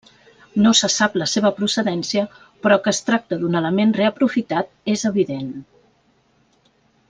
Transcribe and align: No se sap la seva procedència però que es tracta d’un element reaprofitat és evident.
No 0.61 0.69
se 0.77 0.87
sap 0.93 1.17
la 1.21 1.27
seva 1.33 1.51
procedència 1.59 2.23
però 2.65 2.79
que 2.87 2.93
es 2.97 3.03
tracta 3.11 3.39
d’un 3.43 3.61
element 3.61 3.95
reaprofitat 4.01 4.73
és 4.97 5.07
evident. 5.13 5.53